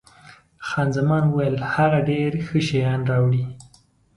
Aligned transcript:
خان 0.67 0.89
زمان 0.97 1.23
وویل، 1.27 1.55
هغه 1.73 1.99
ډېر 2.09 2.31
ښه 2.45 2.59
شیان 2.67 3.01
راوړي. 3.09 3.43